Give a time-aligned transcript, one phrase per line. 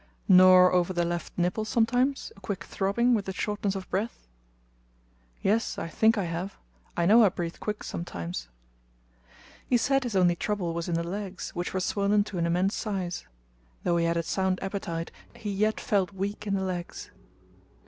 [0.27, 4.25] "Nor over the left nipple sometimes a quick throbbing, with a shortness of breath?"
[5.43, 6.57] "Yes, I think I have.
[6.97, 8.49] I know I breathe quick sometimes."
[9.67, 12.75] He said his only trouble was in the legs, which were swollen to an immense
[12.75, 13.27] size.
[13.83, 17.11] Though he had a sound appetite, he yet felt weak in the legs.